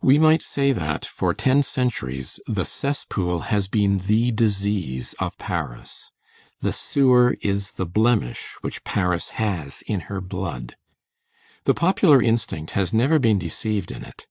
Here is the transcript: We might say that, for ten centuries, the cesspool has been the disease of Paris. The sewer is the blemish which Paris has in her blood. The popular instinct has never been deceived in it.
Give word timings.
We 0.00 0.20
might 0.20 0.42
say 0.42 0.70
that, 0.70 1.04
for 1.04 1.34
ten 1.34 1.60
centuries, 1.64 2.38
the 2.46 2.64
cesspool 2.64 3.40
has 3.50 3.66
been 3.66 3.98
the 3.98 4.30
disease 4.30 5.12
of 5.18 5.36
Paris. 5.38 6.12
The 6.60 6.72
sewer 6.72 7.36
is 7.42 7.72
the 7.72 7.84
blemish 7.84 8.54
which 8.60 8.84
Paris 8.84 9.30
has 9.42 9.82
in 9.88 10.02
her 10.02 10.20
blood. 10.20 10.76
The 11.64 11.74
popular 11.74 12.22
instinct 12.22 12.70
has 12.78 12.92
never 12.92 13.18
been 13.18 13.40
deceived 13.40 13.90
in 13.90 14.04
it. 14.04 14.28